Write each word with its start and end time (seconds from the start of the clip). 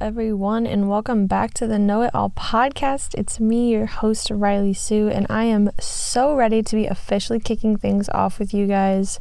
everyone, 0.00 0.66
and 0.66 0.88
welcome 0.88 1.26
back 1.26 1.52
to 1.52 1.66
the 1.66 1.78
Know 1.78 2.00
Et 2.00 2.10
Al 2.14 2.30
podcast. 2.30 3.14
It's 3.18 3.38
me, 3.38 3.72
your 3.72 3.84
host, 3.84 4.30
Rileigh 4.30 4.74
Sue, 4.74 5.08
and 5.08 5.26
I 5.28 5.44
am 5.44 5.68
so 5.78 6.34
ready 6.34 6.62
to 6.62 6.74
be 6.76 6.86
officially 6.86 7.38
kicking 7.38 7.76
things 7.76 8.08
off 8.08 8.38
with 8.38 8.54
you 8.54 8.66
guys. 8.66 9.20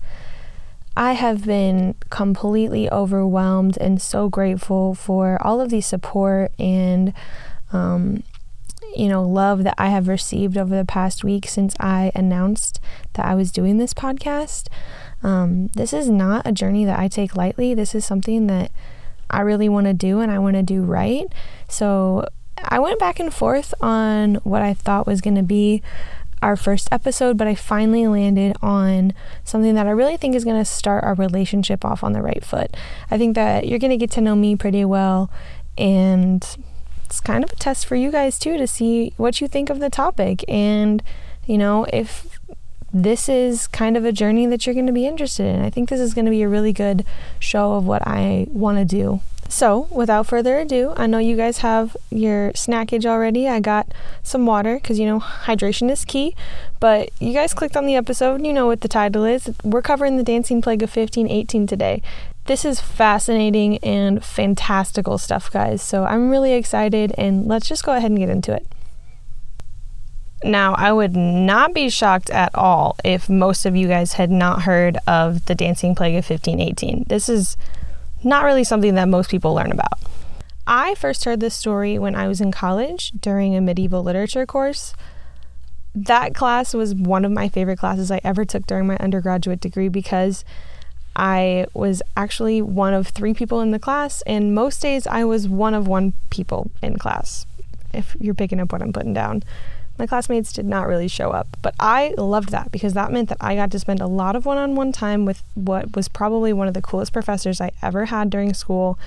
I 0.96 1.14
have 1.14 1.46
been 1.46 1.96
completely 2.10 2.90
overwhelmed 2.90 3.78
and 3.82 4.02
so 4.02 4.30
grateful 4.30 4.96
for 4.96 5.38
all 5.46 5.60
of 5.60 5.70
the 5.70 5.82
support 5.82 6.54
and, 6.58 7.12
um, 7.74 8.24
you 8.96 9.10
know, 9.10 9.24
love 9.24 9.66
that 9.66 9.76
I 9.78 9.90
have 9.90 10.08
received 10.08 10.58
over 10.58 10.78
the 10.78 10.86
past 10.86 11.26
week 11.26 11.50
since 11.50 11.76
I 11.78 12.14
announced 12.16 12.80
that 13.14 13.26
I 13.26 13.36
was 13.36 13.52
doing 13.52 13.80
this 13.80 13.94
podcast. 13.94 14.70
Um, 15.24 15.68
this 15.76 15.92
is 15.92 16.10
not 16.10 16.48
a 16.48 16.54
journey 16.54 16.86
that 16.86 16.98
I 16.98 17.10
take 17.10 17.36
lightly. 17.36 17.74
This 17.74 17.94
is 17.94 18.06
something 18.06 18.48
that 18.48 18.72
I 19.30 19.42
really 19.42 19.70
want 19.70 19.88
to 19.88 19.94
do 19.94 20.20
and 20.20 20.32
I 20.32 20.40
want 20.40 20.56
to 20.56 20.64
do 20.64 20.82
right. 20.82 21.26
So 21.68 22.28
I 22.58 22.80
went 22.80 23.00
back 23.00 23.20
and 23.20 23.34
forth 23.34 23.74
on 23.82 24.36
what 24.36 24.62
I 24.62 24.74
thought 24.74 25.08
was 25.08 25.22
going 25.22 25.36
to 25.36 25.44
be 25.44 25.82
our 26.42 26.56
first 26.56 26.88
episode, 26.92 27.38
but 27.38 27.48
I 27.48 27.56
finally 27.56 28.08
landed 28.08 28.56
on 28.62 29.14
something 29.44 29.76
that 29.76 29.88
I 29.88 29.92
really 29.92 30.18
think 30.18 30.36
is 30.36 30.46
going 30.46 30.60
to 30.60 30.66
start 30.66 31.04
our 31.04 31.14
relationship 31.14 31.84
off 31.84 32.04
on 32.04 32.14
the 32.14 32.22
right 32.22 32.44
foot. 32.44 32.76
I 33.12 33.18
think 33.18 33.36
that 33.36 33.68
you're 33.68 33.80
going 33.80 33.92
to 33.92 33.98
get 33.98 34.12
to 34.12 34.22
know 34.22 34.36
me 34.36 34.56
pretty 34.56 34.86
well, 34.86 35.30
and 35.78 36.46
it's 37.06 37.20
kind 37.20 37.44
of 37.44 37.52
a 37.52 37.56
test 37.56 37.86
for 37.86 37.96
you 37.96 38.12
guys 38.12 38.40
too 38.40 38.58
to 38.58 38.68
see 38.68 39.14
what 39.18 39.42
you 39.42 39.48
think 39.48 39.70
of 39.70 39.80
the 39.80 39.90
topic. 39.90 40.46
And, 40.48 41.04
you 41.46 41.58
know, 41.58 41.86
if 41.92 42.40
this 42.94 43.30
is 43.30 43.68
kind 43.68 43.96
of 43.96 44.06
a 44.06 44.12
journey 44.12 44.46
that 44.48 44.66
you're 44.66 44.74
going 44.74 44.88
to 44.88 44.94
be 44.94 45.06
interested 45.06 45.46
in. 45.46 45.62
I 45.62 45.70
think 45.70 45.90
this 45.90 46.00
is 46.00 46.14
going 46.14 46.26
to 46.26 46.32
be 46.32 46.42
a 46.42 46.50
really 46.50 46.74
good 46.74 47.06
show 47.40 47.74
of 47.74 47.86
what 47.86 48.02
I 48.08 48.48
want 48.50 48.78
to 48.78 48.86
do. 48.86 49.22
So, 49.52 49.88
without 49.90 50.28
further 50.28 50.60
ado, 50.60 50.94
I 50.96 51.08
know 51.08 51.18
you 51.18 51.36
guys 51.36 51.60
have 51.60 51.98
your 52.12 52.52
snackage 52.52 53.04
already. 53.08 53.48
I 53.48 53.60
got 53.60 53.92
some 54.22 54.46
water 54.46 54.76
because 54.76 55.00
you 55.00 55.08
know 55.08 55.20
hydration 55.20 55.90
is 55.90 56.06
key. 56.06 56.36
But 56.80 57.10
you 57.20 57.34
guys 57.34 57.56
clicked 57.56 57.76
on 57.76 57.88
the 57.88 57.96
episode, 57.96 58.46
you 58.46 58.54
know 58.54 58.68
what 58.68 58.82
the 58.82 58.88
title 58.88 59.26
is. 59.26 59.50
We're 59.64 59.82
covering 59.82 60.18
the 60.18 60.24
dancing 60.24 60.62
plague 60.62 60.84
of 60.84 60.96
1518 60.96 61.66
today. 61.66 62.04
This 62.46 62.64
is 62.64 62.80
fascinating 62.80 63.80
and 63.80 64.24
fantastical 64.24 65.18
stuff, 65.18 65.52
guys. 65.52 65.82
So, 65.82 66.06
I'm 66.06 66.30
really 66.30 66.54
excited, 66.54 67.16
and 67.18 67.48
let's 67.48 67.68
just 67.68 67.84
go 67.84 67.94
ahead 67.94 68.12
and 68.12 68.20
get 68.20 68.30
into 68.30 68.54
it. 68.54 68.68
Now, 70.44 70.74
I 70.76 70.94
would 70.94 71.16
not 71.18 71.74
be 71.74 71.90
shocked 71.90 72.30
at 72.30 72.56
all 72.56 72.96
if 73.04 73.30
most 73.30 73.66
of 73.66 73.76
you 73.76 73.88
guys 73.88 74.14
had 74.14 74.32
not 74.32 74.62
heard 74.62 74.98
of 75.06 75.46
the 75.46 75.56
Dancing 75.56 75.96
Plague 75.96 76.16
of 76.16 76.30
1518. 76.30 77.06
This 77.08 77.28
is 77.28 77.58
not 78.24 78.46
really 78.46 78.64
something 78.64 78.96
that 78.96 79.10
most 79.10 79.30
people 79.30 79.54
learn 79.54 79.72
about. 79.72 80.00
I 80.66 80.96
first 80.96 81.26
heard 81.26 81.40
this 81.40 81.56
story 81.56 82.00
when 82.00 82.16
I 82.16 82.28
was 82.28 82.40
in 82.40 82.52
college 82.52 83.12
during 83.20 83.56
a 83.56 83.62
medieval 83.62 84.02
literature 84.02 84.46
course. 84.46 84.94
That 85.94 86.36
class 86.36 86.74
was 86.74 86.96
one 86.96 87.26
of 87.26 87.32
my 87.32 87.50
favorite 87.50 87.80
classes 87.80 88.12
I 88.12 88.22
ever 88.24 88.46
took 88.46 88.66
during 88.66 88.88
my 88.88 88.96
undergraduate 88.98 89.60
degree 89.60 89.90
because 89.90 90.46
I 91.16 91.66
was 91.74 92.02
actually 92.16 92.62
one 92.62 92.94
of 92.94 93.08
three 93.08 93.34
people 93.34 93.60
in 93.60 93.72
the 93.72 93.80
class, 93.80 94.22
and 94.22 94.56
most 94.56 94.82
days 94.82 95.06
I 95.08 95.26
was 95.26 95.50
one 95.50 95.74
of 95.74 95.88
one 95.88 96.14
people 96.30 96.72
in 96.82 96.98
class, 96.98 97.46
if 97.94 98.16
you're 98.20 98.36
picking 98.36 98.60
up 98.60 98.72
what 98.72 98.82
I'm 98.82 98.94
putting 98.94 99.14
down 99.14 99.44
my 100.00 100.08
classmates 100.08 100.54
did 100.54 100.66
not 100.66 100.88
really 100.88 101.08
show 101.08 101.32
up. 101.32 101.58
But 101.62 101.76
I 101.80 102.16
loved 102.18 102.50
that 102.50 102.72
because 102.72 102.94
that 102.94 103.12
meant 103.12 103.30
that 103.30 103.38
I 103.42 103.56
got 103.56 103.70
to 103.72 103.80
spend 103.80 104.00
a 104.00 104.08
lot 104.08 104.36
of 104.36 104.46
one 104.46 104.58
on 104.58 104.76
one 104.76 104.92
time 104.92 105.26
with 105.26 105.44
what 105.54 105.96
was 105.96 106.08
probably 106.08 106.54
one 106.54 106.68
of 106.68 106.74
the 106.74 106.82
coolest 106.82 107.14
professors 107.14 107.62
I 107.62 107.72
ever 107.84 108.06
had 108.06 108.30
during 108.30 108.54
school. 108.54 108.98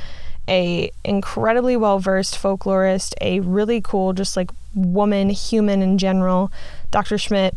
A 0.49 0.93
incredibly 1.05 1.77
well 1.77 1.99
versed 1.99 2.35
folklorist, 2.35 3.15
a 3.21 3.41
really 3.41 3.81
cool, 3.81 4.13
just 4.13 4.37
like 4.37 4.51
woman, 4.75 5.31
human 5.31 5.83
in 5.83 5.99
general. 5.99 6.53
Dr. 6.91 7.17
Schmidt 7.17 7.57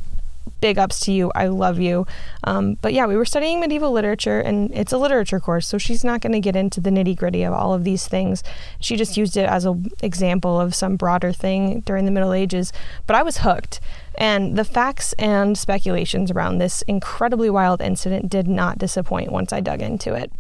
big 0.62 0.78
ups 0.78 1.00
to 1.02 1.12
you. 1.12 1.32
I 1.36 1.48
love 1.48 1.80
you. 1.80 2.08
Um, 2.44 2.76
but 2.82 2.94
yeah, 2.94 3.06
we 3.06 3.16
were 3.16 3.26
studying 3.26 3.60
medieval 3.60 3.92
literature, 3.92 4.40
and 4.40 4.72
it's 4.74 4.94
a 4.94 4.98
literature 4.98 5.40
course, 5.40 5.68
so 5.68 5.78
she's 5.78 6.04
not 6.04 6.22
going 6.22 6.34
to 6.34 6.40
get 6.40 6.56
into 6.56 6.82
the 6.82 6.90
nitty 6.90 7.16
gritty 7.16 7.44
of 7.44 7.54
all 7.54 7.74
of 7.74 7.84
these 7.84 8.08
things. 8.08 8.44
She 8.80 8.96
just 8.96 9.18
used 9.18 9.38
it 9.38 9.48
as 9.50 9.66
an 9.66 9.88
example 10.02 10.60
of 10.60 10.74
some 10.74 10.96
broader 10.96 11.32
thing 11.32 11.82
during 11.82 12.06
the 12.06 12.12
Middle 12.12 12.34
Ages. 12.34 12.74
But 13.08 13.16
I 13.16 13.24
was 13.24 13.40
hooked. 13.40 13.80
And 14.18 14.58
the 14.58 14.64
facts 14.64 15.14
and 15.14 15.58
speculations 15.58 16.32
around 16.32 16.58
this 16.58 16.82
incredibly 16.84 17.50
wild 17.50 17.82
incident 17.82 18.30
did 18.30 18.48
not 18.48 18.78
disappoint 18.78 19.32
once 19.32 19.52
I 19.52 19.60
dug 19.60 19.82
into 19.82 20.14
it. 20.14 20.32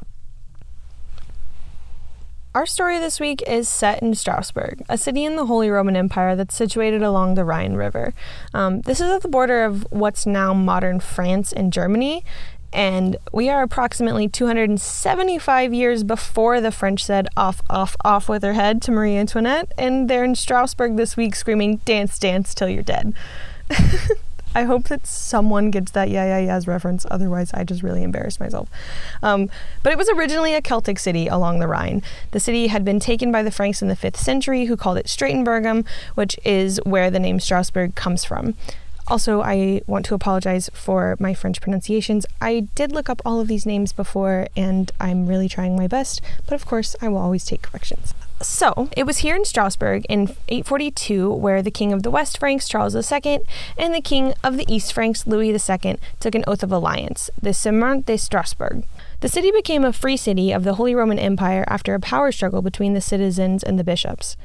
Our 2.55 2.66
story 2.66 2.99
this 2.99 3.19
week 3.19 3.43
is 3.45 3.67
set 3.67 4.01
in 4.01 4.16
Strasbourg, 4.16 4.81
a 4.88 4.97
city 4.97 5.25
in 5.25 5.35
the 5.35 5.47
Holy 5.47 5.69
Roman 5.69 5.97
Empire 5.97 6.38
that's 6.38 6.55
situated 6.55 7.03
along 7.03 7.35
the 7.35 7.43
Rhine 7.43 7.73
River. 7.73 8.13
Um, 8.53 8.79
this 8.83 9.01
is 9.01 9.09
at 9.09 9.23
the 9.23 9.27
border 9.27 9.66
of 9.66 9.85
what's 9.89 10.25
now 10.25 10.53
modern 10.53 11.01
France 11.01 11.51
and 11.51 11.73
Germany, 11.73 12.23
and 12.71 13.17
we 13.33 13.49
are 13.49 13.61
approximately 13.61 14.29
275 14.29 15.73
years 15.73 16.05
before 16.05 16.61
the 16.61 16.71
French 16.71 17.03
said 17.03 17.27
off, 17.35 17.61
off, 17.69 17.97
off 18.05 18.29
with 18.29 18.41
her 18.41 18.53
head 18.53 18.81
to 18.83 18.91
Marie 18.91 19.17
Antoinette, 19.17 19.73
and 19.77 20.09
they're 20.09 20.23
in 20.23 20.33
Strasbourg 20.33 20.95
this 20.95 21.17
week 21.17 21.35
screaming, 21.35 21.81
Dance, 21.83 22.17
dance 22.17 22.55
till 22.55 22.69
you're 22.69 22.83
dead. 22.83 23.13
I 24.55 24.63
hope 24.63 24.85
that 24.85 25.05
someone 25.05 25.69
gets 25.69 25.91
that 25.91 26.09
Yeah 26.09 26.25
Yeah 26.25 26.39
Yeahs 26.39 26.66
reference. 26.66 27.05
Otherwise, 27.11 27.51
I 27.53 27.63
just 27.66 27.83
really 27.83 28.03
embarrassed 28.03 28.39
myself. 28.39 28.69
Um, 29.21 29.49
but 29.83 29.91
it 29.91 29.97
was 29.97 30.09
originally 30.09 30.55
a 30.55 30.61
Celtic 30.61 30.97
city 30.97 31.27
along 31.27 31.59
the 31.59 31.67
Rhine. 31.67 32.01
The 32.31 32.39
city 32.39 32.67
had 32.67 32.85
been 32.85 32.99
taken 32.99 33.31
by 33.31 33.43
the 33.43 33.51
Franks 33.51 33.81
in 33.81 33.89
the 33.89 33.95
5th 33.95 34.16
century, 34.16 34.66
who 34.66 34.77
called 34.77 34.97
it 34.97 35.07
Strateburgum, 35.07 35.85
which 36.16 36.39
is 36.45 36.79
where 36.85 37.11
the 37.11 37.19
name 37.19 37.39
Strasbourg 37.39 37.95
comes 37.95 38.23
from. 38.23 38.55
Also, 39.07 39.41
I 39.41 39.81
want 39.85 40.05
to 40.05 40.16
apologize 40.16 40.69
for 40.73 41.16
my 41.19 41.35
French 41.35 41.61
pronunciations. 41.61 42.25
I 42.41 42.61
did 42.73 42.91
look 42.91 43.07
up 43.07 43.22
all 43.23 43.39
of 43.39 43.47
these 43.47 43.66
names 43.66 43.93
before, 43.93 44.47
and 44.57 44.91
I'm 44.99 45.27
really 45.27 45.47
trying 45.47 45.75
my 45.75 45.85
best, 45.85 46.22
but 46.45 46.55
of 46.55 46.66
course, 46.66 46.95
I 47.01 47.09
will 47.09 47.19
always 47.19 47.45
take 47.45 47.61
corrections. 47.61 48.16
So, 48.41 48.90
it 48.97 49.06
was 49.06 49.19
here 49.19 49.35
in 49.35 49.46
Strasbourg 49.46 50.06
in 50.09 50.23
842 50.50 51.31
where 51.31 51.62
the 51.62 51.72
king 51.72 51.94
of 51.94 52.03
the 52.03 52.12
West 52.12 52.38
Franks, 52.38 52.68
Charles 52.68 52.96
II, 52.96 53.40
and 53.78 53.94
the 53.94 54.01
king 54.01 54.34
of 54.44 54.57
the 54.57 54.66
East 54.68 54.91
Franks, 54.91 55.25
Louis 55.25 55.50
II, 55.51 55.97
took 56.19 56.35
an 56.35 56.44
oath 56.46 56.62
of 56.62 56.72
alliance, 56.72 57.29
the 57.41 57.53
Serment 57.53 58.06
de 58.06 58.18
Strasbourg. 58.18 58.84
The 59.22 59.29
city 59.29 59.51
became 59.51 59.85
a 59.85 59.94
free 59.94 60.18
city 60.18 60.51
of 60.51 60.66
the 60.66 60.75
Holy 60.75 60.94
Roman 60.94 61.18
Empire 61.18 61.63
after 61.68 61.96
a 61.96 62.00
power 62.00 62.31
struggle 62.31 62.62
between 62.62 62.94
the 62.94 63.01
citizens 63.01 63.63
and 63.63 63.79
the 63.79 63.84
bishops. 63.84 64.35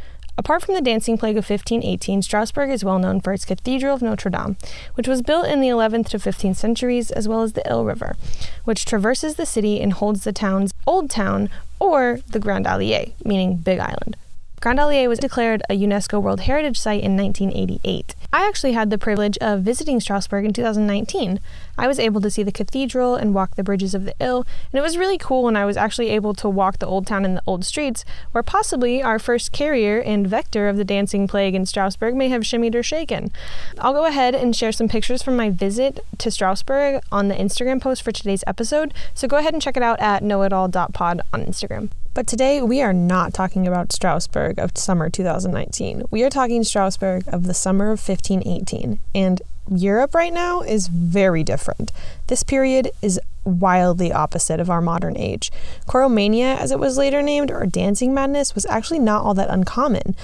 Apart 0.41 0.65
from 0.65 0.75
the 0.75 0.81
dancing 0.81 1.19
plague 1.19 1.37
of 1.37 1.51
1518, 1.51 2.23
Strasbourg 2.23 2.71
is 2.71 2.83
well 2.83 2.99
known 2.99 3.21
for 3.21 3.35
its 3.35 3.45
Cathedral 3.45 3.95
of 3.95 4.01
Notre 4.01 4.31
Dame, 4.31 4.57
which 4.95 5.07
was 5.07 5.21
built 5.21 5.45
in 5.45 5.61
the 5.61 5.69
11th 5.69 6.09
to 6.09 6.19
15th 6.19 6.57
centuries, 6.57 7.11
as 7.11 7.29
well 7.29 7.43
as 7.43 7.53
the 7.53 7.71
Ill 7.71 7.85
River, 7.85 8.17
which 8.65 8.87
traverses 8.87 9.35
the 9.35 9.45
city 9.45 9.83
and 9.83 9.93
holds 9.93 10.25
the 10.25 10.33
town's 10.33 10.73
Old 10.87 11.11
Town 11.11 11.51
or 11.79 12.21
the 12.27 12.39
Grande 12.39 12.65
Île, 12.65 13.13
meaning 13.23 13.57
Big 13.57 13.81
Island. 13.81 14.17
Grande 14.61 14.81
Île 14.81 15.09
was 15.09 15.19
declared 15.19 15.63
a 15.71 15.75
UNESCO 15.75 16.21
World 16.21 16.41
Heritage 16.41 16.79
Site 16.79 17.03
in 17.03 17.17
1988. 17.17 18.15
I 18.31 18.47
actually 18.47 18.73
had 18.73 18.91
the 18.91 18.99
privilege 18.99 19.39
of 19.39 19.63
visiting 19.63 20.01
Strasbourg 20.01 20.45
in 20.45 20.53
2019. 20.53 21.41
I 21.79 21.89
was 21.89 21.99
able 21.99 22.21
to 22.21 22.31
see 22.31 22.43
the 22.43 22.53
cathedral 22.53 23.15
and 23.15 23.33
walk 23.33 23.57
the 23.57 23.65
bridges 23.65 23.95
of 23.95 24.05
the 24.05 24.13
Ill, 24.21 24.45
and 24.71 24.79
it 24.79 24.83
was 24.83 24.99
really 24.99 25.17
cool 25.17 25.45
when 25.45 25.57
I 25.57 25.65
was 25.65 25.79
actually 25.79 26.11
able 26.11 26.35
to 26.35 26.47
walk 26.47 26.79
the 26.79 26.87
old 26.87 27.07
town 27.07 27.25
and 27.25 27.39
the 27.39 27.43
old 27.47 27.65
streets, 27.65 28.05
where 28.33 28.43
possibly 28.43 29.03
our 29.03 29.19
first 29.19 29.51
carrier 29.51 29.99
and 29.99 30.29
vector 30.29 30.69
of 30.69 30.77
the 30.77 30.85
dancing 30.85 31.27
plague 31.27 31.55
in 31.55 31.65
Strasbourg 31.65 32.15
may 32.15 32.29
have 32.29 32.43
shimmied 32.43 32.75
or 32.75 32.83
shaken. 32.83 33.33
I'll 33.79 33.95
go 33.95 34.05
ahead 34.05 34.35
and 34.35 34.55
share 34.55 34.73
some 34.73 34.89
pictures 34.89 35.23
from 35.23 35.37
my 35.37 35.49
visit 35.49 36.01
to 36.19 36.31
Strasbourg 36.31 37.03
on 37.11 37.29
the 37.29 37.35
Instagram 37.35 37.81
post 37.81 38.03
for 38.03 38.13
today's 38.13 38.45
episode, 38.47 38.93
so 39.15 39.27
go 39.27 39.39
ahead 39.39 39.55
and 39.55 39.63
check 39.63 39.79
it 39.79 39.83
out 39.83 39.99
at 40.01 40.23
knowetal.pod 40.23 41.23
on 41.33 41.47
Instagram. 41.47 41.89
But 42.13 42.27
today 42.27 42.61
we 42.61 42.83
are 42.83 42.93
not 42.93 43.33
talking 43.33 43.69
about 43.69 43.93
Strasbourg 43.93 44.59
of 44.59 44.77
summer 44.77 45.09
2019. 45.09 46.07
We 46.11 46.25
are 46.25 46.31
talking 46.31 46.65
Strasbourg 46.65 47.23
of 47.29 47.47
the 47.47 47.55
summer 47.55 47.93
of 47.93 48.01
1518. 48.01 48.99
And 49.15 49.41
Europe 49.71 50.13
right 50.13 50.33
now 50.33 50.61
is 50.63 50.89
very 50.89 51.45
different. 51.45 51.93
This 52.27 52.43
period 52.43 52.91
is 53.01 53.21
wildly 53.45 54.13
opposite 54.13 54.59
of 54.59 54.69
our 54.69 54.81
modern 54.81 55.17
age. 55.17 55.53
Choreomania, 55.87 56.59
as 56.59 56.73
it 56.73 56.81
was 56.81 56.99
later 56.99 57.23
named, 57.23 57.53
or 57.53 57.65
dancing 57.65 58.13
madness, 58.13 58.57
was 58.57 58.67
actually 58.67 58.99
not 58.99 59.23
all 59.23 59.35
that 59.35 59.49
uncommon. 59.49 60.17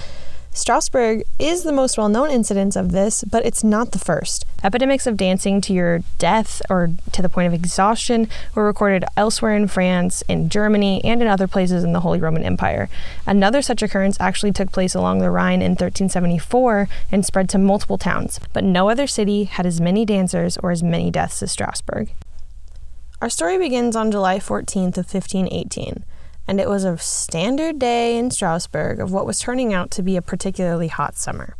Strasbourg 0.57 1.21
is 1.37 1.61
the 1.61 1.71
most 1.71 1.99
well 1.99 2.09
known 2.09 2.31
incidence 2.31 2.75
of 2.75 2.91
this, 2.91 3.23
but 3.23 3.45
it's 3.45 3.63
not 3.63 3.91
the 3.91 3.99
first. 3.99 4.43
Epidemics 4.63 5.05
of 5.05 5.15
dancing 5.15 5.61
to 5.61 5.71
your 5.71 5.99
death 6.17 6.63
or 6.67 6.89
to 7.11 7.21
the 7.21 7.29
point 7.29 7.45
of 7.45 7.53
exhaustion 7.53 8.27
were 8.55 8.65
recorded 8.65 9.05
elsewhere 9.15 9.55
in 9.55 9.67
France, 9.67 10.23
in 10.27 10.49
Germany, 10.49 10.99
and 11.05 11.21
in 11.21 11.27
other 11.27 11.47
places 11.47 11.83
in 11.83 11.93
the 11.93 11.99
Holy 11.99 12.19
Roman 12.19 12.41
Empire. 12.41 12.89
Another 13.27 13.61
such 13.61 13.83
occurrence 13.83 14.17
actually 14.19 14.51
took 14.51 14.71
place 14.71 14.95
along 14.95 15.19
the 15.19 15.29
Rhine 15.29 15.61
in 15.61 15.73
1374 15.73 16.89
and 17.11 17.23
spread 17.23 17.49
to 17.49 17.59
multiple 17.59 17.99
towns, 17.99 18.39
but 18.51 18.63
no 18.63 18.89
other 18.89 19.05
city 19.05 19.43
had 19.43 19.67
as 19.67 19.79
many 19.79 20.05
dancers 20.05 20.57
or 20.57 20.71
as 20.71 20.81
many 20.81 21.11
deaths 21.11 21.43
as 21.43 21.51
Strasbourg. 21.51 22.09
Our 23.21 23.29
story 23.29 23.59
begins 23.59 23.95
on 23.95 24.11
July 24.11 24.39
14th 24.39 24.97
of 24.97 25.13
1518. 25.13 26.03
And 26.47 26.59
it 26.59 26.69
was 26.69 26.83
a 26.83 26.97
standard 26.97 27.79
day 27.79 28.17
in 28.17 28.31
Strasbourg 28.31 28.99
of 28.99 29.11
what 29.11 29.25
was 29.25 29.39
turning 29.39 29.73
out 29.73 29.91
to 29.91 30.01
be 30.01 30.15
a 30.15 30.21
particularly 30.21 30.87
hot 30.87 31.17
summer. 31.17 31.55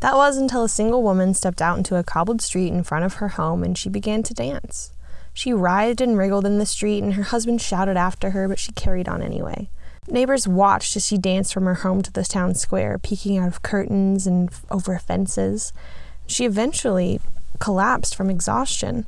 That 0.00 0.16
was 0.16 0.36
until 0.36 0.64
a 0.64 0.68
single 0.68 1.02
woman 1.02 1.34
stepped 1.34 1.60
out 1.60 1.76
into 1.76 1.96
a 1.96 2.04
cobbled 2.04 2.40
street 2.40 2.72
in 2.72 2.84
front 2.84 3.04
of 3.04 3.14
her 3.14 3.28
home 3.28 3.62
and 3.62 3.76
she 3.76 3.88
began 3.88 4.22
to 4.22 4.34
dance. 4.34 4.92
She 5.32 5.52
writhed 5.52 6.00
and 6.00 6.18
wriggled 6.18 6.44
in 6.44 6.58
the 6.58 6.66
street, 6.66 7.02
and 7.02 7.14
her 7.14 7.22
husband 7.22 7.60
shouted 7.60 7.96
after 7.96 8.30
her, 8.30 8.48
but 8.48 8.58
she 8.58 8.72
carried 8.72 9.08
on 9.08 9.22
anyway. 9.22 9.70
Neighbors 10.08 10.48
watched 10.48 10.96
as 10.96 11.06
she 11.06 11.18
danced 11.18 11.54
from 11.54 11.66
her 11.66 11.76
home 11.76 12.02
to 12.02 12.12
the 12.12 12.24
town 12.24 12.54
square, 12.54 12.98
peeking 12.98 13.38
out 13.38 13.48
of 13.48 13.62
curtains 13.62 14.26
and 14.26 14.50
over 14.70 14.98
fences. 14.98 15.72
She 16.26 16.44
eventually 16.44 17.20
collapsed 17.58 18.14
from 18.14 18.30
exhaustion. 18.30 19.06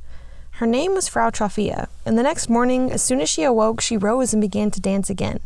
Her 0.56 0.66
name 0.66 0.94
was 0.94 1.08
Frau 1.08 1.30
Troffea, 1.30 1.88
and 2.06 2.16
the 2.16 2.22
next 2.22 2.48
morning, 2.48 2.92
as 2.92 3.02
soon 3.02 3.20
as 3.20 3.28
she 3.28 3.42
awoke, 3.42 3.80
she 3.80 3.96
rose 3.96 4.32
and 4.32 4.40
began 4.40 4.70
to 4.70 4.80
dance 4.80 5.10
again. 5.10 5.40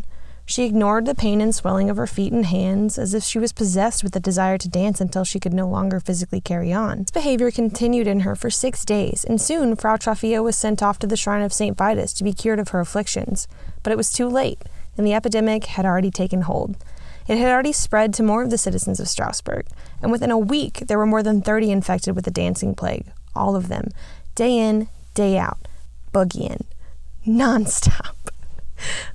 She 0.45 0.65
ignored 0.65 1.07
the 1.07 1.15
pain 1.15 1.41
and 1.41 1.55
swelling 1.55 1.89
of 1.89 1.97
her 1.97 2.07
feet 2.07 2.33
and 2.33 2.47
hands 2.47 2.99
as 2.99 3.15
if 3.15 3.25
she 3.25 3.39
was 3.39 3.53
possessed 3.53 4.05
with 4.05 4.13
the 4.13 4.21
desire 4.21 4.59
to 4.59 4.69
dance 4.69 5.01
until 5.01 5.25
she 5.25 5.41
could 5.41 5.55
no 5.55 5.69
longer 5.69 6.01
physically 6.01 6.41
carry 6.41 6.73
on. 6.73 6.99
This 6.99 7.11
behavior 7.11 7.51
continued 7.51 8.07
in 8.07 8.21
her 8.21 8.37
for 8.37 8.51
six 8.51 8.85
days, 8.85 9.25
and 9.25 9.41
soon 9.41 9.75
Frau 9.75 9.97
Troffea 9.97 10.43
was 10.43 10.57
sent 10.57 10.83
off 10.83 10.99
to 11.01 11.07
the 11.07 11.17
shrine 11.17 11.43
of 11.43 11.53
St. 11.53 11.77
Vitus 11.77 12.13
to 12.13 12.25
be 12.25 12.33
cured 12.33 12.61
of 12.61 12.69
her 12.69 12.81
afflictions. 12.81 13.49
But 13.83 13.93
it 13.93 13.97
was 13.97 14.13
too 14.13 14.29
late, 14.29 14.63
and 14.97 15.07
the 15.07 15.15
epidemic 15.15 15.65
had 15.65 15.87
already 15.87 16.11
taken 16.11 16.43
hold. 16.43 16.77
It 17.27 17.39
had 17.39 17.51
already 17.51 17.73
spread 17.73 18.15
to 18.15 18.23
more 18.23 18.43
of 18.43 18.51
the 18.51 18.59
citizens 18.59 19.01
of 19.01 19.09
Strasbourg, 19.09 19.67
and 20.01 20.13
within 20.13 20.31
a 20.31 20.39
week 20.39 20.85
there 20.87 20.99
were 20.99 21.07
more 21.07 21.23
than 21.23 21.43
30 21.43 21.71
infected 21.73 22.15
with 22.15 22.25
the 22.25 22.31
dancing 22.31 22.75
plague, 22.75 23.07
all 23.35 23.57
of 23.57 23.67
them, 23.67 23.89
day 24.37 24.57
in, 24.57 24.89
day 25.17 25.37
out, 25.37 25.59
boogieing, 26.15 26.63
nonstop. 27.27 28.15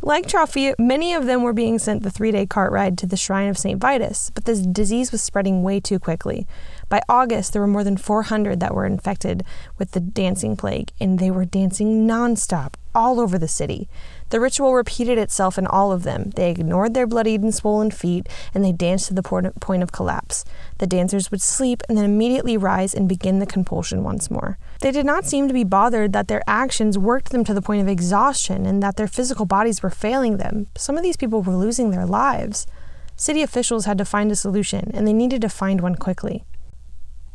Like 0.01 0.25
Troffea, 0.25 0.74
many 0.80 1.13
of 1.13 1.27
them 1.27 1.44
were 1.44 1.53
being 1.53 1.77
sent 1.77 2.01
the 2.01 2.09
three 2.09 2.31
day 2.31 2.48
cart 2.48 2.71
ride 2.71 2.98
to 2.98 3.06
the 3.06 3.15
shrine 3.15 3.48
of 3.48 3.59
St. 3.59 3.80
Vitus, 3.80 4.31
but 4.31 4.45
this 4.45 4.62
disease 4.62 5.12
was 5.12 5.21
spreading 5.21 5.62
way 5.62 5.80
too 5.80 6.00
quickly. 6.00 6.48
By 6.92 7.02
August, 7.08 7.54
there 7.54 7.62
were 7.62 7.70
more 7.70 7.86
than 7.86 7.96
400 7.96 8.60
that 8.60 8.76
were 8.76 8.86
infected 8.86 9.46
with 9.78 9.92
the 9.92 10.02
dancing 10.02 10.58
plague, 10.58 10.92
and 11.00 11.20
they 11.20 11.32
were 11.32 11.46
dancing 11.46 12.06
nonstop 12.06 12.74
all 12.94 13.22
over 13.22 13.38
the 13.38 13.48
city. 13.48 13.88
The 14.28 14.42
ritual 14.42 14.74
repeated 14.74 15.18
itself 15.18 15.58
in 15.58 15.66
all 15.66 15.94
of 15.94 16.04
them. 16.04 16.32
They 16.36 16.52
ignored 16.52 16.94
their 16.94 17.08
bloodied 17.08 17.44
and 17.44 17.56
swollen 17.56 17.92
feet, 17.92 18.28
and 18.54 18.62
they 18.62 18.74
danced 18.74 19.08
to 19.08 19.14
the 19.14 19.24
point 19.24 19.84
of 19.84 19.94
collapse. 19.94 20.44
The 20.80 20.86
dancers 20.86 21.32
would 21.32 21.42
sleep 21.42 21.82
and 21.88 21.98
then 21.98 22.04
immediately 22.04 22.58
rise 22.58 22.94
and 22.94 23.08
begin 23.08 23.40
the 23.40 23.46
compulsion 23.46 24.04
once 24.04 24.30
more. 24.30 24.58
They 24.82 24.92
did 24.92 25.06
not 25.06 25.24
seem 25.24 25.48
to 25.48 25.54
be 25.54 25.64
bothered 25.64 26.12
that 26.12 26.28
their 26.28 26.44
actions 26.46 26.98
worked 26.98 27.32
them 27.32 27.46
to 27.46 27.54
the 27.54 27.62
point 27.62 27.82
of 27.82 27.88
exhaustion 27.88 28.66
and 28.66 28.84
that 28.84 28.98
their 28.98 29.08
physical 29.08 29.46
bodies 29.46 29.82
were 29.82 29.90
failing 29.90 30.36
them. 30.36 30.68
Some 30.76 30.98
of 30.98 31.04
these 31.04 31.16
people 31.16 31.42
were 31.42 31.56
losing 31.56 31.92
their 31.92 32.06
lives. 32.06 32.68
City 33.16 33.42
officials 33.42 33.86
had 33.86 33.98
to 33.98 34.04
find 34.04 34.30
a 34.30 34.36
solution, 34.36 34.92
and 34.94 35.08
they 35.08 35.14
needed 35.14 35.42
to 35.44 35.48
find 35.48 35.80
one 35.80 35.96
quickly. 35.96 36.44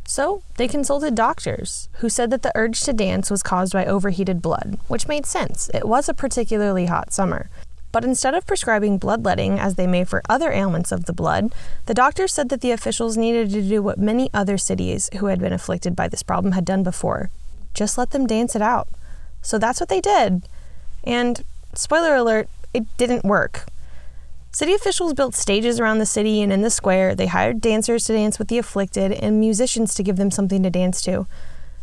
So 0.06 0.42
they 0.56 0.68
consulted 0.68 1.14
doctors, 1.14 1.88
who 1.94 2.08
said 2.08 2.30
that 2.30 2.42
the 2.42 2.52
urge 2.54 2.80
to 2.82 2.92
dance 2.92 3.30
was 3.30 3.42
caused 3.42 3.72
by 3.72 3.84
overheated 3.84 4.40
blood, 4.40 4.78
which 4.88 5.08
made 5.08 5.26
sense. 5.26 5.70
It 5.74 5.86
was 5.86 6.08
a 6.08 6.14
particularly 6.14 6.86
hot 6.86 7.12
summer. 7.12 7.50
But 7.92 8.04
instead 8.04 8.34
of 8.34 8.46
prescribing 8.46 8.98
bloodletting, 8.98 9.58
as 9.58 9.74
they 9.74 9.86
may 9.86 10.04
for 10.04 10.22
other 10.28 10.52
ailments 10.52 10.92
of 10.92 11.06
the 11.06 11.12
blood, 11.12 11.54
the 11.86 11.94
doctors 11.94 12.32
said 12.32 12.50
that 12.50 12.60
the 12.60 12.72
officials 12.72 13.16
needed 13.16 13.50
to 13.50 13.62
do 13.62 13.82
what 13.82 13.98
many 13.98 14.30
other 14.32 14.58
cities 14.58 15.08
who 15.18 15.26
had 15.26 15.40
been 15.40 15.52
afflicted 15.52 15.96
by 15.96 16.06
this 16.08 16.22
problem 16.22 16.52
had 16.52 16.64
done 16.64 16.82
before 16.82 17.30
just 17.76 17.98
let 17.98 18.10
them 18.10 18.26
dance 18.26 18.56
it 18.56 18.62
out. 18.62 18.88
So 19.42 19.58
that's 19.58 19.78
what 19.78 19.88
they 19.88 20.00
did. 20.00 20.48
And, 21.04 21.44
spoiler 21.74 22.16
alert, 22.16 22.48
it 22.74 22.84
didn't 22.96 23.24
work. 23.24 23.66
City 24.56 24.72
officials 24.72 25.12
built 25.12 25.34
stages 25.34 25.78
around 25.78 25.98
the 25.98 26.06
city 26.06 26.40
and 26.40 26.50
in 26.50 26.62
the 26.62 26.70
square. 26.70 27.14
They 27.14 27.26
hired 27.26 27.60
dancers 27.60 28.04
to 28.04 28.14
dance 28.14 28.38
with 28.38 28.48
the 28.48 28.56
afflicted 28.56 29.12
and 29.12 29.38
musicians 29.38 29.92
to 29.92 30.02
give 30.02 30.16
them 30.16 30.30
something 30.30 30.62
to 30.62 30.70
dance 30.70 31.02
to. 31.02 31.26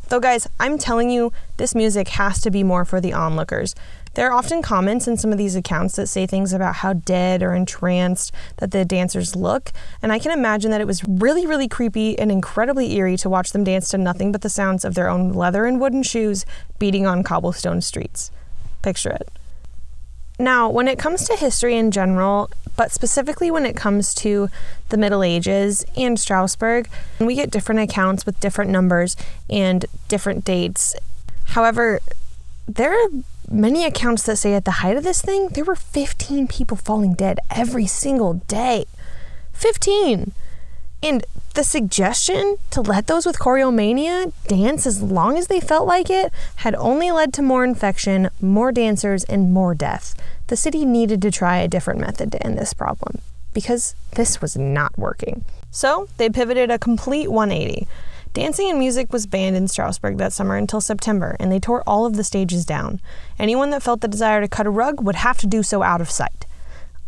Though, 0.09 0.19
guys, 0.19 0.49
I'm 0.59 0.79
telling 0.79 1.11
you, 1.11 1.31
this 1.57 1.75
music 1.75 2.07
has 2.07 2.41
to 2.41 2.49
be 2.49 2.63
more 2.63 2.83
for 2.83 2.99
the 2.99 3.13
onlookers. 3.13 3.75
There 4.15 4.27
are 4.27 4.33
often 4.33 4.63
comments 4.63 5.07
in 5.07 5.17
some 5.17 5.31
of 5.31 5.37
these 5.37 5.55
accounts 5.55 5.97
that 5.97 6.07
say 6.07 6.25
things 6.25 6.51
about 6.51 6.77
how 6.77 6.93
dead 6.93 7.43
or 7.43 7.53
entranced 7.53 8.31
that 8.57 8.71
the 8.71 8.85
dancers 8.85 9.35
look, 9.35 9.71
and 10.01 10.11
I 10.11 10.17
can 10.17 10.31
imagine 10.31 10.71
that 10.71 10.81
it 10.81 10.87
was 10.87 11.03
really, 11.07 11.45
really 11.45 11.67
creepy 11.67 12.17
and 12.17 12.31
incredibly 12.31 12.95
eerie 12.95 13.17
to 13.17 13.29
watch 13.29 13.51
them 13.51 13.63
dance 13.63 13.89
to 13.89 13.99
nothing 13.99 14.31
but 14.31 14.41
the 14.41 14.49
sounds 14.49 14.83
of 14.83 14.95
their 14.95 15.09
own 15.09 15.31
leather 15.31 15.65
and 15.65 15.79
wooden 15.79 16.01
shoes 16.01 16.43
beating 16.79 17.05
on 17.05 17.21
cobblestone 17.21 17.81
streets. 17.81 18.31
Picture 18.81 19.11
it. 19.11 19.29
Now, 20.39 20.67
when 20.67 20.87
it 20.87 20.97
comes 20.97 21.25
to 21.25 21.35
history 21.35 21.77
in 21.77 21.91
general, 21.91 22.49
but 22.75 22.91
specifically 22.91 23.51
when 23.51 23.65
it 23.65 23.75
comes 23.75 24.13
to 24.15 24.49
the 24.89 24.97
Middle 24.97 25.23
Ages 25.23 25.85
and 25.95 26.19
Strasbourg, 26.19 26.89
we 27.19 27.35
get 27.35 27.51
different 27.51 27.81
accounts 27.81 28.25
with 28.25 28.39
different 28.39 28.71
numbers 28.71 29.15
and 29.49 29.85
different 30.07 30.43
dates. 30.43 30.95
However, 31.45 31.99
there 32.67 32.93
are 32.93 33.09
many 33.49 33.85
accounts 33.85 34.23
that 34.23 34.37
say 34.37 34.53
at 34.53 34.65
the 34.65 34.71
height 34.71 34.97
of 34.97 35.03
this 35.03 35.21
thing, 35.21 35.49
there 35.49 35.65
were 35.65 35.75
15 35.75 36.47
people 36.47 36.77
falling 36.77 37.13
dead 37.13 37.39
every 37.51 37.85
single 37.85 38.35
day. 38.47 38.85
15! 39.53 40.31
And 41.03 41.25
the 41.53 41.65
suggestion 41.65 42.57
to 42.71 42.81
let 42.81 43.07
those 43.07 43.25
with 43.25 43.37
choreomania 43.37 44.31
dance 44.47 44.87
as 44.87 45.01
long 45.03 45.37
as 45.37 45.47
they 45.47 45.59
felt 45.59 45.85
like 45.85 46.09
it 46.09 46.31
had 46.57 46.75
only 46.75 47.11
led 47.11 47.33
to 47.33 47.41
more 47.41 47.65
infection, 47.65 48.29
more 48.39 48.71
dancers, 48.71 49.25
and 49.25 49.51
more 49.51 49.75
death. 49.75 50.15
The 50.47 50.55
city 50.55 50.85
needed 50.85 51.21
to 51.21 51.29
try 51.29 51.57
a 51.57 51.67
different 51.67 51.99
method 51.99 52.31
to 52.31 52.43
end 52.43 52.57
this 52.57 52.73
problem 52.73 53.19
because 53.53 53.95
this 54.11 54.41
was 54.41 54.55
not 54.55 54.97
working. 54.97 55.43
So 55.71 56.07
they 56.17 56.29
pivoted 56.29 56.71
a 56.71 56.79
complete 56.79 57.29
180. 57.29 57.85
Dancing 58.33 58.69
and 58.69 58.79
music 58.79 59.11
was 59.11 59.27
banned 59.27 59.55
in 59.55 59.67
Strasbourg 59.67 60.17
that 60.17 60.33
summer 60.33 60.55
until 60.55 60.81
September, 60.81 61.35
and 61.39 61.51
they 61.51 61.59
tore 61.59 61.83
all 61.85 62.05
of 62.05 62.15
the 62.15 62.23
stages 62.23 62.65
down. 62.65 62.99
Anyone 63.37 63.69
that 63.71 63.83
felt 63.83 64.01
the 64.01 64.07
desire 64.07 64.41
to 64.41 64.47
cut 64.47 64.65
a 64.65 64.71
rug 64.71 65.01
would 65.01 65.15
have 65.15 65.37
to 65.39 65.47
do 65.47 65.61
so 65.61 65.83
out 65.83 66.01
of 66.01 66.09
sight. 66.09 66.47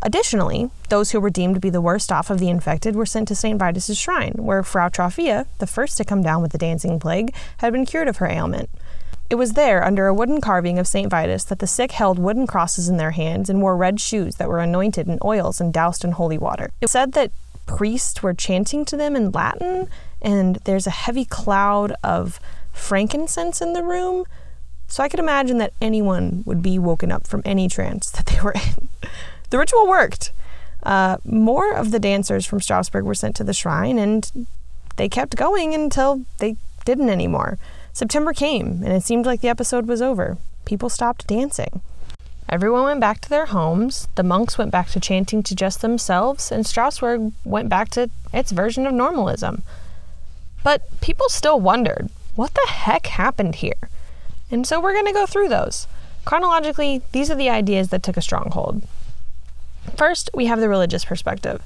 Additionally, 0.02 0.70
those 0.90 1.12
who 1.12 1.20
were 1.20 1.30
deemed 1.30 1.56
to 1.56 1.62
be 1.62 1.70
the 1.70 1.82
worst 1.82 2.12
off 2.12 2.30
of 2.30 2.40
the 2.40 2.50
infected 2.50 2.96
were 2.96 3.06
sent 3.06 3.28
to 3.28 3.36
St. 3.36 3.58
Vitus's 3.58 3.98
shrine, 3.98 4.34
where 4.38 4.62
Frau 4.62 4.90
Troffea, 4.90 5.48
the 5.58 5.68
first 5.68 5.98
to 5.98 6.06
come 6.06 6.22
down 6.22 6.42
with 6.42 6.52
the 6.52 6.58
dancing 6.58 7.00
plague, 7.00 7.34
had 7.58 7.74
been 7.74 7.86
cured 7.86 8.08
of 8.08 8.18
her 8.18 8.28
ailment. 8.28 8.70
It 9.28 9.36
was 9.36 9.54
there, 9.54 9.84
under 9.84 10.06
a 10.06 10.14
wooden 10.14 10.40
carving 10.40 10.78
of 10.78 10.88
St. 10.88 11.10
Vitus, 11.10 11.44
that 11.46 11.58
the 11.58 11.66
sick 11.66 11.94
held 11.94 12.20
wooden 12.20 12.46
crosses 12.46 12.88
in 12.88 12.98
their 12.98 13.12
hands 13.12 13.50
and 13.50 13.62
wore 13.62 13.76
red 13.76 14.00
shoes 14.00 14.36
that 14.36 14.48
were 14.48 14.60
anointed 14.60 15.08
in 15.08 15.18
oils 15.24 15.60
and 15.60 15.74
doused 15.74 16.04
in 16.04 16.12
holy 16.12 16.38
water. 16.38 16.70
It 16.82 16.90
said 16.90 17.14
that 17.14 17.32
priests 17.66 18.22
were 18.22 18.36
chanting 18.36 18.86
to 18.86 18.96
them 18.96 19.16
in 19.16 19.32
Latin, 19.32 19.90
and 20.22 20.58
there's 20.66 20.86
a 20.86 20.92
heavy 20.92 21.26
cloud 21.26 21.94
of 22.04 22.40
frankincense 22.72 23.62
in 23.62 23.74
the 23.74 23.84
room. 23.84 24.26
So 24.88 25.04
I 25.04 25.10
could 25.10 25.20
imagine 25.20 25.58
that 25.58 25.74
anyone 25.82 26.44
would 26.46 26.62
be 26.62 26.78
woken 26.78 27.12
up 27.12 27.26
from 27.26 27.42
any 27.46 27.68
trance 27.68 28.12
that 28.12 28.28
they 28.28 28.40
were 28.42 28.54
in. 28.54 28.90
The 29.50 29.58
ritual 29.58 29.88
worked. 29.88 30.32
Uh, 30.84 31.18
more 31.26 31.74
of 31.74 31.92
the 31.92 32.00
dancers 32.00 32.46
from 32.46 32.62
Strasbourg 32.62 33.06
were 33.06 33.16
sent 33.16 33.36
to 33.38 33.44
the 33.44 33.54
shrine, 33.54 33.98
and 33.98 34.48
they 34.98 35.10
kept 35.10 35.36
going 35.36 35.74
until 35.74 36.26
they 36.40 36.58
didn't 36.86 37.10
anymore. 37.10 37.58
September 37.94 38.34
came, 38.34 38.84
and 38.84 38.94
it 38.94 39.04
seemed 39.04 39.26
like 39.26 39.42
the 39.42 39.48
episode 39.50 39.88
was 39.88 40.02
over. 40.02 40.38
People 40.66 40.90
stopped 40.90 41.28
dancing. 41.28 41.82
Everyone 42.48 42.84
went 42.84 43.00
back 43.00 43.22
to 43.22 43.30
their 43.30 43.48
homes, 43.48 44.08
the 44.16 44.24
monks 44.24 44.58
went 44.58 44.70
back 44.70 44.90
to 44.90 45.00
chanting 45.00 45.42
to 45.44 45.56
just 45.56 45.82
themselves, 45.82 46.52
and 46.52 46.66
Strasbourg 46.66 47.32
went 47.44 47.70
back 47.70 47.90
to 47.92 48.10
its 48.32 48.52
version 48.52 48.86
of 48.86 48.94
normalism. 48.94 49.64
But 50.64 50.84
people 51.02 51.28
still 51.30 51.60
wondered 51.60 52.10
what 52.36 52.54
the 52.54 52.68
heck 52.70 53.08
happened 53.08 53.56
here? 53.56 53.90
And 54.52 54.68
so 54.68 54.80
we're 54.80 54.94
going 54.94 55.06
to 55.06 55.14
go 55.14 55.26
through 55.26 55.50
those. 55.50 55.88
Chronologically, 56.26 57.02
these 57.14 57.32
are 57.32 57.36
the 57.36 57.50
ideas 57.50 57.90
that 57.90 58.04
took 58.04 58.18
a 58.18 58.22
stronghold. 58.22 58.84
First, 59.98 60.30
we 60.34 60.46
have 60.48 60.60
the 60.60 60.70
religious 60.70 61.06
perspective. 61.06 61.62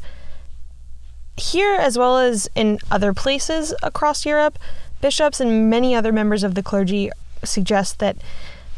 Here, 1.37 1.73
as 1.73 1.97
well 1.97 2.17
as 2.17 2.49
in 2.53 2.79
other 2.91 3.13
places 3.13 3.73
across 3.81 4.25
Europe, 4.25 4.59
bishops 5.01 5.39
and 5.39 5.69
many 5.69 5.95
other 5.95 6.11
members 6.11 6.43
of 6.43 6.55
the 6.55 6.63
clergy 6.63 7.09
suggest 7.43 7.99
that 7.99 8.17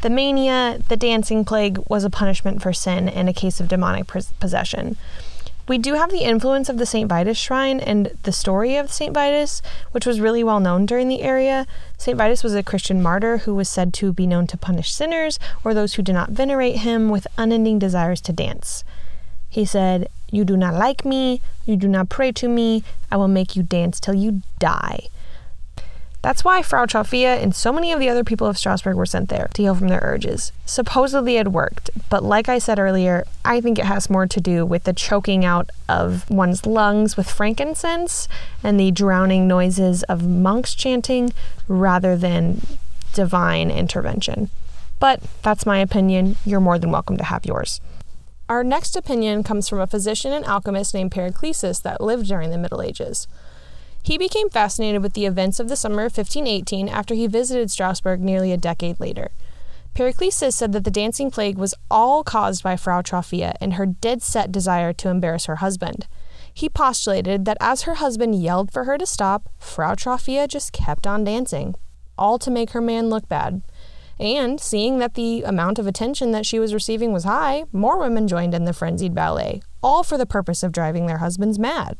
the 0.02 0.10
mania, 0.10 0.78
the 0.88 0.96
dancing 0.96 1.44
plague, 1.44 1.78
was 1.88 2.04
a 2.04 2.10
punishment 2.10 2.62
for 2.62 2.72
sin 2.72 3.08
and 3.08 3.28
a 3.28 3.32
case 3.32 3.60
of 3.60 3.68
demonic 3.68 4.06
possession. 4.40 4.96
We 5.68 5.78
do 5.78 5.94
have 5.94 6.10
the 6.10 6.24
influence 6.24 6.68
of 6.68 6.78
the 6.78 6.86
St. 6.86 7.08
Vitus 7.08 7.38
shrine 7.38 7.78
and 7.78 8.10
the 8.24 8.32
story 8.32 8.76
of 8.76 8.92
St. 8.92 9.14
Vitus, 9.14 9.62
which 9.92 10.04
was 10.04 10.20
really 10.20 10.42
well 10.42 10.58
known 10.58 10.86
during 10.86 11.06
the 11.06 11.22
area. 11.22 11.66
St. 11.96 12.18
Vitus 12.18 12.42
was 12.42 12.54
a 12.54 12.64
Christian 12.64 13.00
martyr 13.00 13.38
who 13.38 13.54
was 13.54 13.68
said 13.68 13.94
to 13.94 14.12
be 14.12 14.26
known 14.26 14.48
to 14.48 14.56
punish 14.56 14.92
sinners 14.92 15.38
or 15.62 15.72
those 15.72 15.94
who 15.94 16.02
did 16.02 16.14
not 16.14 16.30
venerate 16.30 16.78
him 16.78 17.08
with 17.08 17.28
unending 17.38 17.78
desires 17.78 18.20
to 18.22 18.32
dance. 18.32 18.82
He 19.52 19.66
said, 19.66 20.08
You 20.30 20.46
do 20.46 20.56
not 20.56 20.72
like 20.72 21.04
me, 21.04 21.42
you 21.66 21.76
do 21.76 21.86
not 21.86 22.08
pray 22.08 22.32
to 22.32 22.48
me, 22.48 22.82
I 23.10 23.18
will 23.18 23.28
make 23.28 23.54
you 23.54 23.62
dance 23.62 24.00
till 24.00 24.14
you 24.14 24.40
die. 24.58 25.08
That's 26.22 26.42
why 26.42 26.62
Frau 26.62 26.86
Troffea 26.86 27.36
and 27.36 27.54
so 27.54 27.70
many 27.70 27.92
of 27.92 28.00
the 28.00 28.08
other 28.08 28.24
people 28.24 28.46
of 28.46 28.56
Strasbourg 28.56 28.96
were 28.96 29.04
sent 29.04 29.28
there 29.28 29.50
to 29.52 29.62
heal 29.62 29.74
from 29.74 29.88
their 29.88 30.00
urges. 30.02 30.52
Supposedly 30.64 31.36
it 31.36 31.48
worked, 31.52 31.90
but 32.08 32.22
like 32.22 32.48
I 32.48 32.56
said 32.56 32.78
earlier, 32.78 33.24
I 33.44 33.60
think 33.60 33.78
it 33.78 33.84
has 33.84 34.08
more 34.08 34.26
to 34.26 34.40
do 34.40 34.64
with 34.64 34.84
the 34.84 34.94
choking 34.94 35.44
out 35.44 35.68
of 35.86 36.30
one's 36.30 36.64
lungs 36.64 37.18
with 37.18 37.28
frankincense 37.28 38.28
and 38.62 38.80
the 38.80 38.90
drowning 38.90 39.46
noises 39.46 40.02
of 40.04 40.26
monks 40.26 40.74
chanting 40.74 41.34
rather 41.68 42.16
than 42.16 42.62
divine 43.12 43.70
intervention. 43.70 44.48
But 44.98 45.20
that's 45.42 45.66
my 45.66 45.76
opinion. 45.76 46.36
You're 46.46 46.60
more 46.60 46.78
than 46.78 46.90
welcome 46.90 47.18
to 47.18 47.24
have 47.24 47.44
yours. 47.44 47.82
Our 48.52 48.62
next 48.62 48.96
opinion 48.96 49.44
comes 49.44 49.66
from 49.66 49.80
a 49.80 49.86
physician 49.86 50.30
and 50.30 50.44
alchemist 50.44 50.92
named 50.92 51.10
Paracelsus 51.10 51.78
that 51.78 52.02
lived 52.02 52.28
during 52.28 52.50
the 52.50 52.58
Middle 52.58 52.82
Ages. 52.82 53.26
He 54.02 54.18
became 54.18 54.50
fascinated 54.50 55.02
with 55.02 55.14
the 55.14 55.24
events 55.24 55.58
of 55.58 55.70
the 55.70 55.74
summer 55.74 56.04
of 56.04 56.14
1518 56.14 56.86
after 56.86 57.14
he 57.14 57.26
visited 57.26 57.70
Strasbourg 57.70 58.20
nearly 58.20 58.52
a 58.52 58.58
decade 58.58 59.00
later. 59.00 59.30
Paracelsus 59.94 60.54
said 60.54 60.74
that 60.74 60.84
the 60.84 60.90
dancing 60.90 61.30
plague 61.30 61.56
was 61.56 61.74
all 61.90 62.22
caused 62.22 62.62
by 62.62 62.76
Frau 62.76 63.00
Troffea 63.00 63.54
and 63.58 63.72
her 63.72 63.86
dead 63.86 64.20
set 64.20 64.52
desire 64.52 64.92
to 64.92 65.08
embarrass 65.08 65.46
her 65.46 65.56
husband. 65.56 66.06
He 66.52 66.68
postulated 66.68 67.46
that 67.46 67.56
as 67.58 67.82
her 67.84 67.94
husband 67.94 68.34
yelled 68.34 68.70
for 68.70 68.84
her 68.84 68.98
to 68.98 69.06
stop, 69.06 69.48
Frau 69.58 69.94
Troffea 69.94 70.46
just 70.46 70.74
kept 70.74 71.06
on 71.06 71.24
dancing, 71.24 71.74
all 72.18 72.38
to 72.40 72.50
make 72.50 72.72
her 72.72 72.82
man 72.82 73.08
look 73.08 73.30
bad. 73.30 73.62
And 74.18 74.60
seeing 74.60 74.98
that 74.98 75.14
the 75.14 75.42
amount 75.42 75.78
of 75.78 75.86
attention 75.86 76.32
that 76.32 76.46
she 76.46 76.58
was 76.58 76.74
receiving 76.74 77.12
was 77.12 77.24
high, 77.24 77.64
more 77.72 77.98
women 77.98 78.28
joined 78.28 78.54
in 78.54 78.64
the 78.64 78.72
frenzied 78.72 79.14
ballet, 79.14 79.62
all 79.82 80.02
for 80.02 80.18
the 80.18 80.26
purpose 80.26 80.62
of 80.62 80.72
driving 80.72 81.06
their 81.06 81.18
husbands 81.18 81.58
mad. 81.58 81.96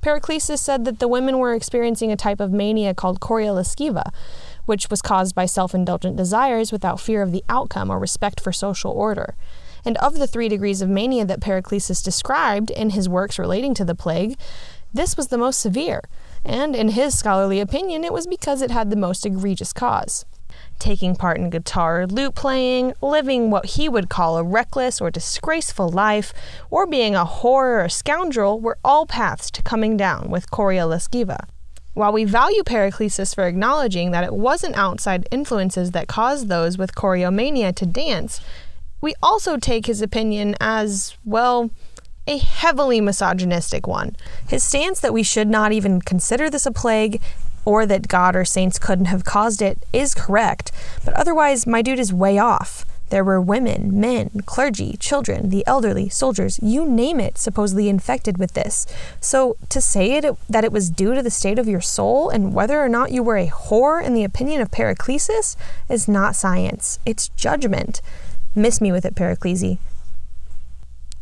Paracelsus 0.00 0.60
said 0.60 0.84
that 0.86 0.98
the 0.98 1.08
women 1.08 1.38
were 1.38 1.54
experiencing 1.54 2.10
a 2.10 2.16
type 2.16 2.40
of 2.40 2.52
mania 2.52 2.94
called 2.94 3.20
chorea 3.20 3.50
lasciva, 3.50 4.10
which 4.64 4.88
was 4.88 5.02
caused 5.02 5.34
by 5.34 5.44
self 5.44 5.74
indulgent 5.74 6.16
desires 6.16 6.72
without 6.72 7.00
fear 7.00 7.20
of 7.20 7.32
the 7.32 7.44
outcome 7.48 7.90
or 7.90 7.98
respect 7.98 8.40
for 8.40 8.52
social 8.52 8.92
order. 8.92 9.34
And 9.84 9.96
of 9.98 10.18
the 10.18 10.26
three 10.26 10.48
degrees 10.48 10.80
of 10.80 10.88
mania 10.88 11.24
that 11.26 11.40
Paracelsus 11.40 12.02
described 12.02 12.70
in 12.70 12.90
his 12.90 13.08
works 13.08 13.38
relating 13.38 13.74
to 13.74 13.84
the 13.84 13.94
plague, 13.94 14.38
this 14.92 15.16
was 15.16 15.28
the 15.28 15.38
most 15.38 15.60
severe, 15.60 16.02
and 16.44 16.74
in 16.74 16.90
his 16.90 17.16
scholarly 17.16 17.60
opinion, 17.60 18.02
it 18.02 18.12
was 18.12 18.26
because 18.26 18.60
it 18.60 18.70
had 18.70 18.90
the 18.90 18.96
most 18.96 19.24
egregious 19.24 19.72
cause 19.72 20.24
taking 20.80 21.14
part 21.14 21.36
in 21.36 21.50
guitar 21.50 22.02
or 22.02 22.06
lute 22.06 22.34
playing, 22.34 22.94
living 23.00 23.50
what 23.50 23.66
he 23.66 23.88
would 23.88 24.08
call 24.08 24.38
a 24.38 24.42
reckless 24.42 25.00
or 25.00 25.10
disgraceful 25.10 25.88
life, 25.88 26.32
or 26.70 26.86
being 26.86 27.14
a 27.14 27.24
whore 27.24 27.78
or 27.78 27.84
a 27.84 27.90
scoundrel 27.90 28.58
were 28.58 28.78
all 28.84 29.06
paths 29.06 29.50
to 29.52 29.62
coming 29.62 29.96
down 29.96 30.30
with 30.30 30.50
chorea 30.50 30.82
lasciva. 30.82 31.46
While 31.94 32.12
we 32.12 32.24
value 32.24 32.62
Paracelsus 32.62 33.34
for 33.34 33.46
acknowledging 33.46 34.12
that 34.12 34.24
it 34.24 34.34
wasn't 34.34 34.76
outside 34.76 35.28
influences 35.30 35.90
that 35.90 36.08
caused 36.08 36.48
those 36.48 36.78
with 36.78 36.94
choreomania 36.94 37.74
to 37.76 37.86
dance, 37.86 38.40
we 39.00 39.14
also 39.22 39.56
take 39.56 39.86
his 39.86 40.00
opinion 40.00 40.54
as, 40.60 41.16
well, 41.24 41.70
a 42.26 42.38
heavily 42.38 43.00
misogynistic 43.00 43.86
one. 43.86 44.14
His 44.48 44.62
stance 44.62 45.00
that 45.00 45.12
we 45.12 45.22
should 45.22 45.48
not 45.48 45.72
even 45.72 46.00
consider 46.00 46.48
this 46.48 46.66
a 46.66 46.70
plague 46.70 47.20
or 47.64 47.86
that 47.86 48.08
God 48.08 48.34
or 48.36 48.44
saints 48.44 48.78
couldn't 48.78 49.06
have 49.06 49.24
caused 49.24 49.62
it 49.62 49.84
is 49.92 50.14
correct, 50.14 50.72
but 51.04 51.14
otherwise, 51.14 51.66
my 51.66 51.82
dude 51.82 51.98
is 51.98 52.12
way 52.12 52.38
off. 52.38 52.84
There 53.10 53.24
were 53.24 53.40
women, 53.40 53.98
men, 54.00 54.30
clergy, 54.46 54.96
children, 54.96 55.50
the 55.50 55.66
elderly, 55.66 56.08
soldiers, 56.08 56.60
you 56.62 56.86
name 56.86 57.18
it, 57.18 57.38
supposedly 57.38 57.88
infected 57.88 58.38
with 58.38 58.54
this. 58.54 58.86
So 59.20 59.56
to 59.68 59.80
say 59.80 60.12
it, 60.12 60.24
that 60.48 60.64
it 60.64 60.70
was 60.70 60.90
due 60.90 61.14
to 61.14 61.22
the 61.22 61.30
state 61.30 61.58
of 61.58 61.66
your 61.66 61.80
soul 61.80 62.30
and 62.30 62.54
whether 62.54 62.80
or 62.80 62.88
not 62.88 63.10
you 63.10 63.24
were 63.24 63.36
a 63.36 63.48
whore 63.48 64.02
in 64.02 64.14
the 64.14 64.22
opinion 64.22 64.60
of 64.60 64.70
Paracelsus 64.70 65.56
is 65.88 66.06
not 66.06 66.36
science. 66.36 67.00
It's 67.04 67.28
judgment. 67.30 68.00
Miss 68.54 68.80
me 68.80 68.92
with 68.92 69.04
it, 69.04 69.16
Paraclesi. 69.16 69.78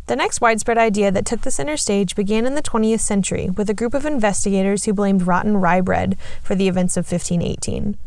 The 0.09 0.17
next 0.17 0.41
widespread 0.41 0.79
idea 0.79 1.11
that 1.11 1.27
took 1.27 1.43
the 1.43 1.51
center 1.51 1.77
stage 1.77 2.17
began 2.17 2.47
in 2.47 2.55
the 2.55 2.63
20th 2.63 3.01
century 3.01 3.51
with 3.51 3.69
a 3.69 3.75
group 3.75 3.93
of 3.93 4.07
investigators 4.07 4.85
who 4.85 4.95
blamed 4.95 5.27
rotten 5.27 5.59
rye 5.59 5.83
bread 5.83 6.17
for 6.43 6.55
the 6.55 6.67
events 6.67 6.97
of 6.97 7.05
1518. 7.05 7.99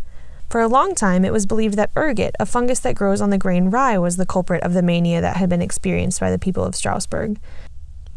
For 0.50 0.62
a 0.62 0.68
long 0.68 0.96
time, 0.96 1.24
it 1.24 1.32
was 1.32 1.46
believed 1.46 1.76
that 1.76 1.92
ergot, 1.96 2.36
a 2.40 2.48
fungus 2.48 2.80
that 2.80 2.96
grows 2.96 3.22
on 3.22 3.30
the 3.30 3.38
grain 3.38 3.70
rye, 3.70 4.00
was 4.00 4.18
the 4.18 4.26
culprit 4.26 4.64
of 4.64 4.74
the 4.74 4.82
mania 4.82 5.22
that 5.22 5.38
had 5.38 5.48
been 5.48 5.62
experienced 5.62 6.20
by 6.20 6.32
the 6.32 6.40
people 6.40 6.64
of 6.64 6.74
Strasbourg. 6.74 7.40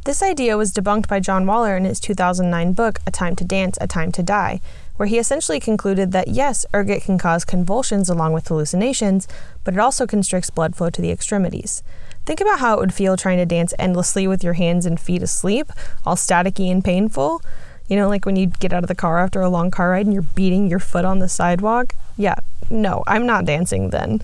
This 0.07 0.23
idea 0.23 0.57
was 0.57 0.73
debunked 0.73 1.07
by 1.07 1.21
John 1.21 1.47
Waller 1.47 1.77
in 1.77 1.85
his 1.85 2.01
2009 2.01 2.73
book, 2.73 3.01
A 3.07 3.11
Time 3.11 3.37
to 3.37 3.45
Dance, 3.45 3.77
A 3.83 3.87
Time 3.87 4.11
to 4.13 4.23
Die, 4.23 4.63
where 4.97 5.09
he 5.09 5.19
essentially 5.19 5.61
concluded 5.61 6.13
that 6.13 6.29
yes, 6.29 6.65
ergot 6.75 7.03
can 7.03 7.19
cause 7.19 7.45
convulsions 7.45 8.09
along 8.09 8.33
with 8.33 8.49
hallucinations, 8.49 9.27
but 9.65 9.75
it 9.75 9.81
also 9.81 10.07
constricts 10.07 10.51
blood 10.51 10.77
flow 10.77 10.91
to 10.91 11.03
the 11.03 11.11
extremities. 11.11 11.83
Think 12.27 12.41
about 12.41 12.61
how 12.61 12.75
it 12.75 12.81
would 12.81 12.95
feel 12.95 13.17
trying 13.17 13.39
to 13.39 13.47
dance 13.47 13.75
endlessly 13.79 14.27
with 14.27 14.43
your 14.43 14.55
hands 14.55 14.87
and 14.87 14.99
feet 14.99 15.23
asleep, 15.23 15.71
all 16.07 16.17
staticky 16.17 16.71
and 16.71 16.83
painful. 16.83 17.43
You 17.89 17.97
know, 17.97 18.09
like 18.09 18.25
when 18.25 18.37
you 18.37 18.47
get 18.47 18.73
out 18.73 18.83
of 18.83 18.89
the 18.89 18.95
car 18.95 19.19
after 19.19 19.43
a 19.43 19.51
long 19.51 19.71
car 19.71 19.91
ride 19.91 20.07
and 20.07 20.13
you're 20.13 20.23
beating 20.23 20.69
your 20.69 20.79
foot 20.79 21.05
on 21.05 21.19
the 21.19 21.29
sidewalk. 21.29 21.95
Yeah, 22.17 22.37
no, 22.71 23.05
I'm 23.07 23.27
not 23.27 23.45
dancing 23.45 23.91
then. 23.91 24.23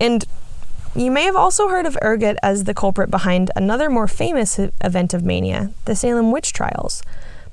And 0.00 0.24
you 0.96 1.10
may 1.12 1.22
have 1.22 1.36
also 1.36 1.68
heard 1.68 1.86
of 1.86 1.96
ergot 2.02 2.36
as 2.42 2.64
the 2.64 2.74
culprit 2.74 3.12
behind 3.12 3.52
another 3.54 3.88
more 3.88 4.08
famous 4.08 4.58
event 4.58 5.14
of 5.14 5.24
mania, 5.24 5.72
the 5.84 5.94
Salem 5.94 6.32
witch 6.32 6.52
trials. 6.52 7.02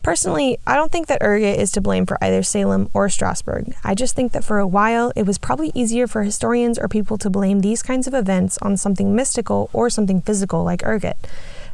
Personally, 0.08 0.58
I 0.66 0.78
don't 0.78 0.90
think 0.90 1.08
that 1.08 1.22
ergot 1.22 1.60
is 1.60 1.70
to 1.72 1.82
blame 1.82 2.06
for 2.06 2.18
either 2.24 2.42
Salem 2.42 2.90
or 2.94 3.10
Strasbourg. 3.10 3.76
I 3.84 3.94
just 3.94 4.16
think 4.16 4.32
that 4.32 4.46
for 4.46 4.58
a 4.58 4.66
while, 4.66 5.12
it 5.18 5.24
was 5.24 5.38
probably 5.38 5.70
easier 5.76 6.08
for 6.08 6.24
historians 6.24 6.80
or 6.80 6.88
people 6.88 7.18
to 7.18 7.30
blame 7.30 7.60
these 7.60 7.84
kinds 7.84 8.08
of 8.08 8.14
events 8.14 8.58
on 8.60 8.78
something 8.78 9.14
mystical 9.14 9.70
or 9.74 9.90
something 9.90 10.22
physical 10.22 10.64
like 10.64 10.82
ergot. 10.84 11.18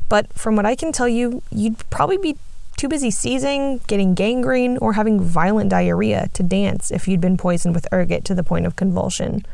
But 0.09 0.33
from 0.33 0.55
what 0.55 0.65
I 0.65 0.73
can 0.73 0.91
tell 0.91 1.07
you, 1.07 1.43
you'd 1.51 1.87
probably 1.91 2.17
be 2.17 2.35
too 2.75 2.87
busy 2.87 3.11
seizing, 3.11 3.81
getting 3.85 4.15
gangrene, 4.15 4.79
or 4.79 4.93
having 4.93 5.21
violent 5.21 5.69
diarrhea 5.69 6.31
to 6.33 6.41
dance 6.41 6.89
if 6.89 7.07
you'd 7.07 7.21
been 7.21 7.37
poisoned 7.37 7.75
with 7.75 7.85
ergot 7.93 8.25
to 8.25 8.33
the 8.33 8.41
point 8.41 8.65
of 8.65 8.75
convulsion. 8.75 9.45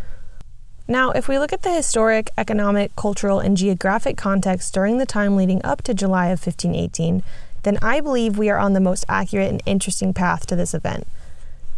Now, 0.87 1.11
if 1.11 1.27
we 1.27 1.37
look 1.37 1.51
at 1.51 1.63
the 1.63 1.73
historic, 1.73 2.29
economic, 2.37 2.95
cultural, 2.95 3.41
and 3.41 3.57
geographic 3.57 4.15
context 4.15 4.73
during 4.73 4.99
the 4.99 5.05
time 5.05 5.35
leading 5.35 5.59
up 5.65 5.81
to 5.81 5.93
July 5.93 6.27
of 6.27 6.39
1518, 6.39 7.23
then 7.63 7.77
I 7.81 7.99
believe 8.01 8.37
we 8.37 8.49
are 8.49 8.57
on 8.57 8.73
the 8.73 8.79
most 8.79 9.05
accurate 9.07 9.49
and 9.49 9.61
interesting 9.65 10.13
path 10.13 10.45
to 10.47 10.55
this 10.55 10.73
event. 10.73 11.07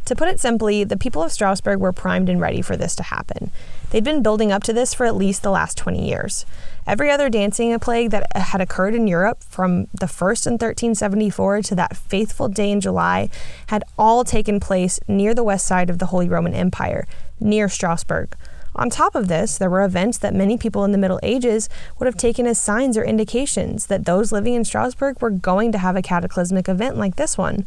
To 0.05 0.15
put 0.15 0.29
it 0.29 0.39
simply, 0.39 0.83
the 0.83 0.97
people 0.97 1.21
of 1.21 1.31
Strasbourg 1.31 1.79
were 1.79 1.93
primed 1.93 2.27
and 2.27 2.41
ready 2.41 2.61
for 2.61 2.75
this 2.75 2.95
to 2.95 3.03
happen. 3.03 3.51
They'd 3.91 4.03
been 4.03 4.23
building 4.23 4.51
up 4.51 4.63
to 4.63 4.73
this 4.73 4.93
for 4.93 5.05
at 5.05 5.15
least 5.15 5.43
the 5.43 5.51
last 5.51 5.77
20 5.77 6.07
years. 6.07 6.45
Every 6.87 7.11
other 7.11 7.29
dancing 7.29 7.77
plague 7.79 8.09
that 8.09 8.25
had 8.35 8.61
occurred 8.61 8.95
in 8.95 9.05
Europe, 9.05 9.43
from 9.43 9.87
the 9.93 10.07
first 10.07 10.47
in 10.47 10.53
1374 10.53 11.61
to 11.63 11.75
that 11.75 11.95
faithful 11.95 12.47
day 12.47 12.71
in 12.71 12.81
July, 12.81 13.29
had 13.67 13.83
all 13.97 14.23
taken 14.23 14.59
place 14.59 14.99
near 15.07 15.35
the 15.35 15.43
west 15.43 15.67
side 15.67 15.89
of 15.89 15.99
the 15.99 16.07
Holy 16.07 16.27
Roman 16.27 16.55
Empire, 16.55 17.07
near 17.39 17.69
Strasbourg. 17.69 18.35
On 18.75 18.89
top 18.89 19.15
of 19.15 19.27
this, 19.27 19.57
there 19.57 19.69
were 19.69 19.83
events 19.83 20.17
that 20.19 20.33
many 20.33 20.57
people 20.57 20.85
in 20.85 20.91
the 20.91 20.97
Middle 20.97 21.19
Ages 21.23 21.67
would 21.99 22.05
have 22.05 22.15
taken 22.15 22.47
as 22.47 22.59
signs 22.59 22.97
or 22.97 23.03
indications 23.03 23.87
that 23.87 24.05
those 24.05 24.31
living 24.31 24.53
in 24.53 24.63
Strasbourg 24.63 25.21
were 25.21 25.29
going 25.29 25.71
to 25.73 25.77
have 25.77 25.95
a 25.95 26.01
cataclysmic 26.01 26.69
event 26.69 26.97
like 26.97 27.17
this 27.17 27.37
one. 27.37 27.65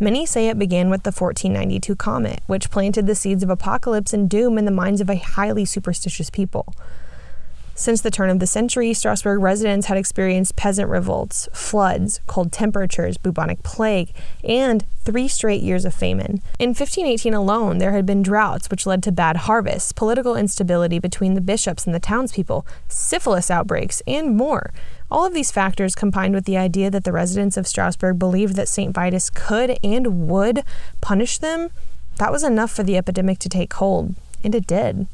Many 0.00 0.24
say 0.24 0.48
it 0.48 0.58
began 0.58 0.90
with 0.90 1.02
the 1.02 1.10
1492 1.10 1.96
comet, 1.96 2.40
which 2.46 2.70
planted 2.70 3.06
the 3.06 3.14
seeds 3.14 3.42
of 3.42 3.50
apocalypse 3.50 4.12
and 4.14 4.30
doom 4.30 4.56
in 4.56 4.64
the 4.64 4.70
minds 4.70 5.00
of 5.00 5.10
a 5.10 5.16
highly 5.16 5.64
superstitious 5.64 6.30
people. 6.30 6.72
Since 7.78 8.00
the 8.00 8.10
turn 8.10 8.28
of 8.28 8.40
the 8.40 8.46
century, 8.48 8.92
Strasbourg 8.92 9.40
residents 9.40 9.86
had 9.86 9.96
experienced 9.96 10.56
peasant 10.56 10.90
revolts, 10.90 11.48
floods, 11.52 12.20
cold 12.26 12.50
temperatures, 12.50 13.16
bubonic 13.18 13.62
plague, 13.62 14.12
and 14.42 14.84
three 15.04 15.28
straight 15.28 15.62
years 15.62 15.84
of 15.84 15.94
famine. 15.94 16.42
In 16.58 16.70
1518 16.70 17.34
alone, 17.34 17.78
there 17.78 17.92
had 17.92 18.04
been 18.04 18.20
droughts 18.20 18.68
which 18.68 18.84
led 18.84 19.00
to 19.04 19.12
bad 19.12 19.36
harvests, 19.36 19.92
political 19.92 20.34
instability 20.34 20.98
between 20.98 21.34
the 21.34 21.40
bishops 21.40 21.86
and 21.86 21.94
the 21.94 22.00
townspeople, 22.00 22.66
syphilis 22.88 23.48
outbreaks, 23.48 24.02
and 24.08 24.36
more. 24.36 24.72
All 25.08 25.24
of 25.24 25.32
these 25.32 25.52
factors 25.52 25.94
combined 25.94 26.34
with 26.34 26.46
the 26.46 26.56
idea 26.56 26.90
that 26.90 27.04
the 27.04 27.12
residents 27.12 27.56
of 27.56 27.68
Strasbourg 27.68 28.18
believed 28.18 28.56
that 28.56 28.68
St. 28.68 28.92
Vitus 28.92 29.30
could 29.30 29.78
and 29.84 30.26
would 30.28 30.64
punish 31.00 31.38
them, 31.38 31.68
that 32.16 32.32
was 32.32 32.42
enough 32.42 32.72
for 32.72 32.82
the 32.82 32.96
epidemic 32.96 33.38
to 33.38 33.48
take 33.48 33.72
hold, 33.74 34.16
and 34.42 34.52
it 34.56 34.66
did. 34.66 35.06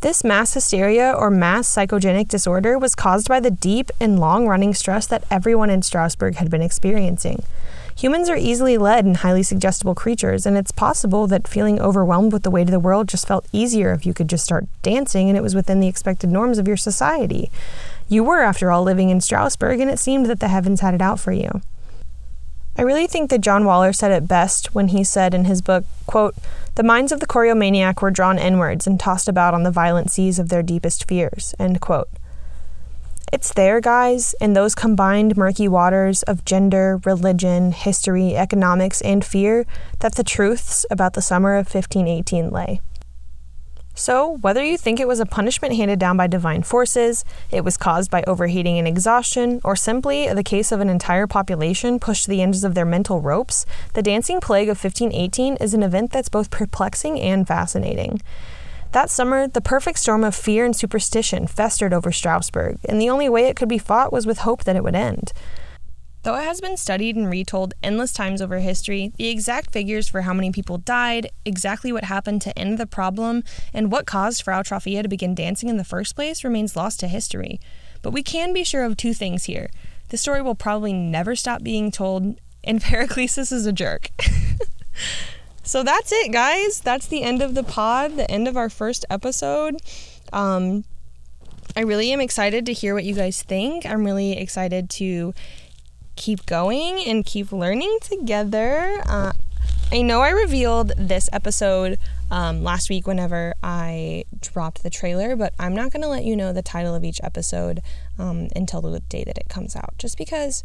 This 0.00 0.24
mass 0.24 0.54
hysteria 0.54 1.12
or 1.12 1.30
mass 1.30 1.68
psychogenic 1.68 2.28
disorder 2.28 2.78
was 2.78 2.94
caused 2.94 3.28
by 3.28 3.38
the 3.38 3.50
deep 3.50 3.90
and 4.00 4.18
long 4.18 4.48
running 4.48 4.72
stress 4.72 5.06
that 5.06 5.24
everyone 5.30 5.68
in 5.68 5.82
Strasbourg 5.82 6.36
had 6.36 6.50
been 6.50 6.62
experiencing. 6.62 7.42
Humans 7.98 8.30
are 8.30 8.36
easily 8.36 8.78
led 8.78 9.04
and 9.04 9.18
highly 9.18 9.42
suggestible 9.42 9.94
creatures, 9.94 10.46
and 10.46 10.56
it's 10.56 10.72
possible 10.72 11.26
that 11.26 11.46
feeling 11.46 11.78
overwhelmed 11.78 12.32
with 12.32 12.44
the 12.44 12.50
weight 12.50 12.68
of 12.68 12.70
the 12.70 12.80
world 12.80 13.08
just 13.08 13.28
felt 13.28 13.46
easier 13.52 13.92
if 13.92 14.06
you 14.06 14.14
could 14.14 14.30
just 14.30 14.42
start 14.42 14.64
dancing 14.80 15.28
and 15.28 15.36
it 15.36 15.42
was 15.42 15.54
within 15.54 15.80
the 15.80 15.88
expected 15.88 16.30
norms 16.30 16.56
of 16.56 16.66
your 16.66 16.78
society. 16.78 17.50
You 18.08 18.24
were, 18.24 18.40
after 18.40 18.70
all, 18.70 18.82
living 18.82 19.10
in 19.10 19.20
Strasbourg, 19.20 19.80
and 19.80 19.90
it 19.90 19.98
seemed 19.98 20.26
that 20.26 20.40
the 20.40 20.48
heavens 20.48 20.80
had 20.80 20.94
it 20.94 21.02
out 21.02 21.20
for 21.20 21.32
you. 21.32 21.60
I 22.76 22.82
really 22.82 23.06
think 23.06 23.30
that 23.30 23.40
John 23.40 23.64
Waller 23.64 23.92
said 23.92 24.10
it 24.10 24.28
best 24.28 24.74
when 24.74 24.88
he 24.88 25.04
said 25.04 25.34
in 25.34 25.44
his 25.44 25.60
book, 25.60 25.84
quote, 26.06 26.34
The 26.76 26.82
minds 26.82 27.12
of 27.12 27.20
the 27.20 27.26
choreomaniac 27.26 28.00
were 28.00 28.10
drawn 28.10 28.38
inwards 28.38 28.86
and 28.86 28.98
tossed 28.98 29.28
about 29.28 29.54
on 29.54 29.64
the 29.64 29.70
violent 29.70 30.10
seas 30.10 30.38
of 30.38 30.48
their 30.48 30.62
deepest 30.62 31.06
fears, 31.06 31.54
end 31.58 31.80
quote. 31.80 32.08
It's 33.32 33.52
there, 33.52 33.80
guys, 33.80 34.34
in 34.40 34.54
those 34.54 34.74
combined 34.74 35.36
murky 35.36 35.68
waters 35.68 36.24
of 36.24 36.44
gender, 36.44 37.00
religion, 37.04 37.70
history, 37.70 38.36
economics, 38.36 39.00
and 39.02 39.24
fear, 39.24 39.66
that 40.00 40.16
the 40.16 40.24
truths 40.24 40.84
about 40.90 41.12
the 41.14 41.22
summer 41.22 41.54
of 41.54 41.72
1518 41.72 42.50
lay. 42.50 42.80
So, 44.00 44.38
whether 44.40 44.64
you 44.64 44.78
think 44.78 44.98
it 44.98 45.06
was 45.06 45.20
a 45.20 45.26
punishment 45.26 45.76
handed 45.76 45.98
down 45.98 46.16
by 46.16 46.26
divine 46.26 46.62
forces, 46.62 47.22
it 47.50 47.66
was 47.66 47.76
caused 47.76 48.10
by 48.10 48.24
overheating 48.26 48.78
and 48.78 48.88
exhaustion, 48.88 49.60
or 49.62 49.76
simply 49.76 50.26
the 50.32 50.42
case 50.42 50.72
of 50.72 50.80
an 50.80 50.88
entire 50.88 51.26
population 51.26 51.98
pushed 51.98 52.24
to 52.24 52.30
the 52.30 52.40
ends 52.40 52.64
of 52.64 52.74
their 52.74 52.86
mental 52.86 53.20
ropes, 53.20 53.66
the 53.92 54.00
Dancing 54.00 54.40
Plague 54.40 54.70
of 54.70 54.82
1518 54.82 55.56
is 55.56 55.74
an 55.74 55.82
event 55.82 56.12
that's 56.12 56.30
both 56.30 56.50
perplexing 56.50 57.20
and 57.20 57.46
fascinating. 57.46 58.22
That 58.92 59.10
summer, 59.10 59.46
the 59.46 59.60
perfect 59.60 59.98
storm 59.98 60.24
of 60.24 60.34
fear 60.34 60.64
and 60.64 60.74
superstition 60.74 61.46
festered 61.46 61.92
over 61.92 62.10
Strasbourg, 62.10 62.78
and 62.88 62.98
the 62.98 63.10
only 63.10 63.28
way 63.28 63.48
it 63.48 63.56
could 63.56 63.68
be 63.68 63.76
fought 63.76 64.14
was 64.14 64.26
with 64.26 64.38
hope 64.38 64.64
that 64.64 64.76
it 64.76 64.82
would 64.82 64.96
end. 64.96 65.34
Though 66.22 66.34
it 66.34 66.44
has 66.44 66.60
been 66.60 66.76
studied 66.76 67.16
and 67.16 67.30
retold 67.30 67.72
endless 67.82 68.12
times 68.12 68.42
over 68.42 68.58
history, 68.58 69.12
the 69.16 69.28
exact 69.28 69.70
figures 69.70 70.06
for 70.06 70.22
how 70.22 70.34
many 70.34 70.52
people 70.52 70.76
died, 70.76 71.30
exactly 71.46 71.92
what 71.92 72.04
happened 72.04 72.42
to 72.42 72.58
end 72.58 72.76
the 72.76 72.86
problem, 72.86 73.42
and 73.72 73.90
what 73.90 74.06
caused 74.06 74.42
Frau 74.42 74.62
Troffea 74.62 75.02
to 75.02 75.08
begin 75.08 75.34
dancing 75.34 75.70
in 75.70 75.78
the 75.78 75.84
first 75.84 76.14
place 76.14 76.44
remains 76.44 76.76
lost 76.76 77.00
to 77.00 77.08
history. 77.08 77.58
But 78.02 78.12
we 78.12 78.22
can 78.22 78.52
be 78.52 78.64
sure 78.64 78.84
of 78.84 78.96
two 78.96 79.14
things 79.14 79.44
here. 79.44 79.70
The 80.10 80.18
story 80.18 80.42
will 80.42 80.54
probably 80.54 80.92
never 80.92 81.34
stop 81.34 81.62
being 81.62 81.90
told, 81.90 82.38
and 82.62 82.80
Paracelsus 82.82 83.50
is 83.50 83.64
a 83.64 83.72
jerk. 83.72 84.10
so 85.62 85.82
that's 85.82 86.12
it, 86.12 86.32
guys. 86.32 86.80
That's 86.80 87.06
the 87.06 87.22
end 87.22 87.40
of 87.40 87.54
the 87.54 87.64
pod, 87.64 88.16
the 88.16 88.30
end 88.30 88.46
of 88.46 88.58
our 88.58 88.68
first 88.68 89.06
episode. 89.08 89.80
Um, 90.34 90.84
I 91.76 91.80
really 91.80 92.12
am 92.12 92.20
excited 92.20 92.66
to 92.66 92.72
hear 92.72 92.94
what 92.94 93.04
you 93.04 93.14
guys 93.14 93.42
think. 93.42 93.86
I'm 93.86 94.04
really 94.04 94.36
excited 94.36 94.90
to 94.90 95.32
keep 96.16 96.46
going 96.46 97.02
and 97.06 97.24
keep 97.24 97.52
learning 97.52 97.98
together. 98.02 99.02
Uh, 99.06 99.32
I 99.92 100.02
know 100.02 100.20
I 100.20 100.30
revealed 100.30 100.92
this 100.96 101.28
episode 101.32 101.98
um, 102.30 102.62
last 102.62 102.88
week 102.88 103.06
whenever 103.08 103.54
I 103.62 104.24
dropped 104.40 104.82
the 104.82 104.90
trailer, 104.90 105.34
but 105.34 105.52
I'm 105.58 105.74
not 105.74 105.92
going 105.92 106.02
to 106.02 106.08
let 106.08 106.24
you 106.24 106.36
know 106.36 106.52
the 106.52 106.62
title 106.62 106.94
of 106.94 107.02
each 107.02 107.20
episode 107.24 107.80
um, 108.18 108.48
until 108.54 108.80
the 108.82 109.00
day 109.00 109.24
that 109.24 109.36
it 109.36 109.48
comes 109.48 109.74
out, 109.74 109.94
just 109.98 110.16
because 110.16 110.62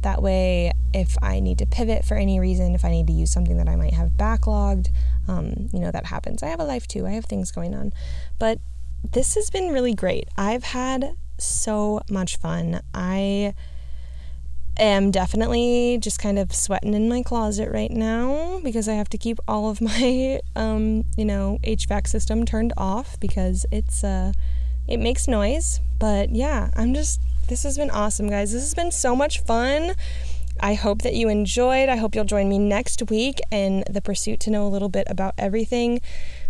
that 0.00 0.22
way, 0.22 0.72
if 0.92 1.16
I 1.22 1.40
need 1.40 1.58
to 1.58 1.66
pivot 1.66 2.04
for 2.04 2.16
any 2.16 2.40
reason, 2.40 2.74
if 2.74 2.84
I 2.84 2.90
need 2.90 3.06
to 3.08 3.12
use 3.12 3.32
something 3.32 3.56
that 3.58 3.68
I 3.68 3.76
might 3.76 3.94
have 3.94 4.10
backlogged, 4.10 4.88
um, 5.28 5.68
you 5.72 5.80
know, 5.80 5.90
that 5.90 6.06
happens. 6.06 6.42
I 6.42 6.48
have 6.48 6.60
a 6.60 6.64
life 6.64 6.86
too, 6.86 7.06
I 7.06 7.10
have 7.10 7.24
things 7.26 7.50
going 7.50 7.74
on. 7.74 7.92
But 8.38 8.60
this 9.12 9.34
has 9.34 9.50
been 9.50 9.72
really 9.72 9.94
great. 9.94 10.28
I've 10.36 10.64
had 10.64 11.16
so 11.38 12.00
much 12.08 12.36
fun. 12.38 12.80
I 12.94 13.54
am 14.78 15.10
definitely 15.10 15.98
just 16.00 16.18
kind 16.18 16.38
of 16.38 16.54
sweating 16.54 16.94
in 16.94 17.08
my 17.08 17.22
closet 17.22 17.70
right 17.70 17.90
now 17.90 18.60
because 18.62 18.88
I 18.88 18.94
have 18.94 19.08
to 19.10 19.18
keep 19.18 19.38
all 19.46 19.70
of 19.70 19.80
my 19.80 20.40
um, 20.56 21.04
you 21.16 21.24
know, 21.24 21.58
HVAC 21.62 22.06
system 22.06 22.44
turned 22.44 22.72
off 22.76 23.18
because 23.20 23.66
it's 23.70 24.02
uh 24.04 24.32
it 24.86 24.98
makes 24.98 25.28
noise. 25.28 25.80
But 25.98 26.34
yeah, 26.34 26.70
I'm 26.74 26.94
just 26.94 27.20
this 27.48 27.62
has 27.62 27.76
been 27.76 27.90
awesome, 27.90 28.28
guys. 28.28 28.52
This 28.52 28.62
has 28.62 28.74
been 28.74 28.90
so 28.90 29.14
much 29.14 29.40
fun. 29.40 29.94
I 30.60 30.74
hope 30.74 31.02
that 31.02 31.14
you 31.14 31.28
enjoyed. 31.28 31.88
I 31.88 31.96
hope 31.96 32.14
you'll 32.14 32.24
join 32.24 32.48
me 32.48 32.58
next 32.58 33.10
week 33.10 33.40
in 33.50 33.84
the 33.90 34.00
pursuit 34.00 34.40
to 34.40 34.50
know 34.50 34.66
a 34.66 34.68
little 34.68 34.88
bit 34.88 35.06
about 35.10 35.34
everything. 35.36 36.00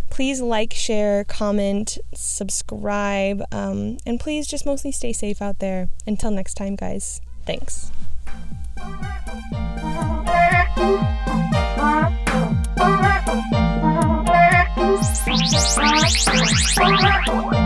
Please 0.09 0.39
like, 0.41 0.73
share, 0.73 1.23
comment, 1.23 1.97
subscribe, 2.13 3.43
um, 3.51 3.97
and 4.05 4.19
please 4.19 4.47
just 4.47 4.65
mostly 4.65 4.91
stay 4.91 5.11
safe 5.11 5.41
out 5.41 5.59
there. 5.59 5.89
Until 6.05 6.29
next 6.29 6.53
time, 6.53 6.75
guys. 6.75 7.19
Thanks. 7.45 7.91
Thank 16.75 17.53
you. 17.53 17.64